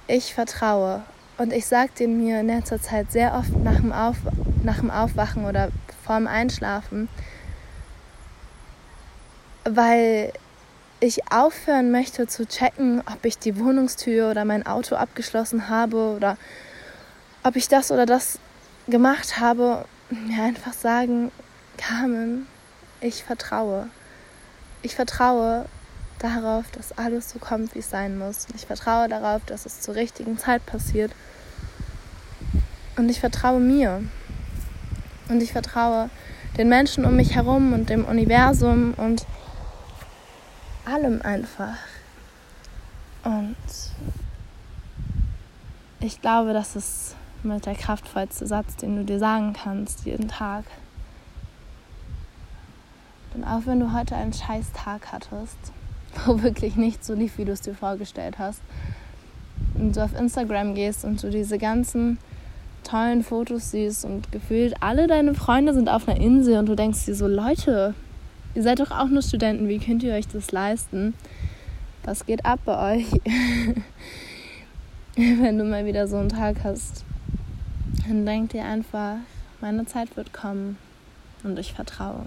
Ich 0.07 0.33
vertraue. 0.33 1.03
Und 1.37 1.53
ich 1.53 1.65
sage 1.65 1.91
den 1.97 2.23
mir 2.23 2.41
in 2.41 2.47
letzter 2.47 2.81
Zeit 2.81 3.11
sehr 3.11 3.33
oft 3.35 3.55
nach 3.63 3.77
dem, 3.77 3.91
Auf 3.91 4.17
nach 4.63 4.79
dem 4.79 4.91
Aufwachen 4.91 5.45
oder 5.45 5.69
vorm 6.05 6.27
Einschlafen, 6.27 7.09
weil 9.65 10.31
ich 10.99 11.31
aufhören 11.31 11.91
möchte 11.91 12.27
zu 12.27 12.45
checken, 12.45 13.01
ob 13.01 13.25
ich 13.25 13.37
die 13.37 13.57
Wohnungstür 13.59 14.31
oder 14.31 14.45
mein 14.45 14.65
Auto 14.65 14.95
abgeschlossen 14.95 15.67
habe 15.69 15.97
oder 16.15 16.37
ob 17.43 17.55
ich 17.55 17.67
das 17.67 17.91
oder 17.91 18.05
das 18.05 18.39
gemacht 18.87 19.39
habe, 19.39 19.85
mir 20.09 20.43
einfach 20.43 20.73
sagen, 20.73 21.31
Carmen, 21.77 22.47
ich 23.01 23.23
vertraue. 23.23 23.89
Ich 24.81 24.95
vertraue 24.95 25.65
darauf, 26.23 26.69
dass 26.71 26.97
alles 26.97 27.29
so 27.29 27.39
kommt, 27.39 27.75
wie 27.75 27.79
es 27.79 27.89
sein 27.89 28.17
muss. 28.17 28.47
Ich 28.55 28.65
vertraue 28.65 29.07
darauf, 29.09 29.43
dass 29.45 29.65
es 29.65 29.81
zur 29.81 29.95
richtigen 29.95 30.37
Zeit 30.37 30.65
passiert. 30.65 31.11
Und 32.95 33.09
ich 33.09 33.19
vertraue 33.19 33.59
mir. 33.59 34.03
Und 35.29 35.41
ich 35.41 35.51
vertraue 35.51 36.09
den 36.57 36.69
Menschen 36.69 37.05
um 37.05 37.15
mich 37.15 37.35
herum 37.35 37.73
und 37.73 37.89
dem 37.89 38.05
Universum 38.05 38.93
und 38.95 39.25
allem 40.85 41.21
einfach. 41.21 41.75
Und 43.23 43.55
ich 45.99 46.21
glaube, 46.21 46.53
das 46.53 46.75
ist 46.75 47.15
mit 47.43 47.65
der 47.65 47.75
kraftvollste 47.75 48.47
Satz, 48.47 48.75
den 48.75 48.97
du 48.97 49.05
dir 49.05 49.19
sagen 49.19 49.53
kannst, 49.53 50.05
jeden 50.05 50.27
Tag. 50.27 50.65
Denn 53.33 53.43
auch 53.43 53.61
wenn 53.65 53.79
du 53.79 53.93
heute 53.93 54.15
einen 54.15 54.33
scheiß 54.33 54.71
Tag 54.73 55.11
hattest, 55.11 55.57
wo 56.25 56.41
wirklich 56.41 56.75
nicht 56.75 57.03
so 57.03 57.13
lief, 57.13 57.37
wie 57.37 57.45
du 57.45 57.51
es 57.51 57.61
dir 57.61 57.75
vorgestellt 57.75 58.39
hast, 58.39 58.61
und 59.75 59.95
du 59.95 60.03
auf 60.03 60.17
Instagram 60.17 60.75
gehst 60.75 61.05
und 61.05 61.21
du 61.23 61.29
diese 61.29 61.57
ganzen 61.57 62.17
tollen 62.83 63.23
Fotos 63.23 63.71
siehst 63.71 64.05
und 64.05 64.31
gefühlt 64.31 64.75
alle 64.81 65.07
deine 65.07 65.33
Freunde 65.33 65.73
sind 65.73 65.89
auf 65.89 66.07
einer 66.07 66.19
Insel 66.19 66.57
und 66.57 66.67
du 66.67 66.75
denkst 66.75 67.05
dir 67.05 67.15
so, 67.15 67.27
Leute, 67.27 67.93
ihr 68.55 68.63
seid 68.63 68.79
doch 68.79 68.91
auch 68.91 69.07
nur 69.07 69.21
Studenten, 69.21 69.69
wie 69.69 69.79
könnt 69.79 70.03
ihr 70.03 70.13
euch 70.13 70.27
das 70.27 70.51
leisten? 70.51 71.13
Was 72.03 72.25
geht 72.25 72.45
ab 72.45 72.59
bei 72.65 72.97
euch? 72.97 73.05
Wenn 75.15 75.57
du 75.57 75.63
mal 75.63 75.85
wieder 75.85 76.07
so 76.07 76.17
einen 76.17 76.29
Tag 76.29 76.57
hast, 76.63 77.05
dann 78.07 78.25
denk 78.25 78.49
dir 78.49 78.65
einfach, 78.65 79.17
meine 79.61 79.85
Zeit 79.85 80.17
wird 80.17 80.33
kommen 80.33 80.77
und 81.43 81.57
ich 81.57 81.73
vertraue. 81.73 82.25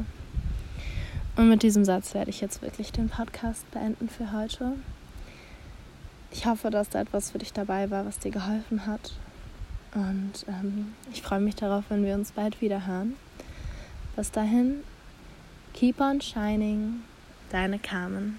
Und 1.36 1.48
mit 1.48 1.62
diesem 1.62 1.84
Satz 1.84 2.14
werde 2.14 2.30
ich 2.30 2.40
jetzt 2.40 2.62
wirklich 2.62 2.92
den 2.92 3.08
Podcast 3.08 3.70
beenden 3.70 4.08
für 4.08 4.32
heute. 4.32 4.72
Ich 6.30 6.46
hoffe, 6.46 6.70
dass 6.70 6.88
da 6.88 7.00
etwas 7.00 7.30
für 7.30 7.38
dich 7.38 7.52
dabei 7.52 7.90
war, 7.90 8.06
was 8.06 8.18
dir 8.18 8.30
geholfen 8.30 8.86
hat 8.86 9.12
und 9.96 10.44
ähm, 10.46 10.94
ich 11.10 11.22
freue 11.22 11.40
mich 11.40 11.54
darauf, 11.54 11.84
wenn 11.88 12.04
wir 12.04 12.14
uns 12.14 12.32
bald 12.32 12.60
wieder 12.60 12.86
hören. 12.86 13.16
Bis 14.14 14.30
dahin, 14.30 14.82
keep 15.72 16.00
on 16.00 16.20
shining, 16.20 17.02
deine 17.50 17.78
Carmen. 17.78 18.38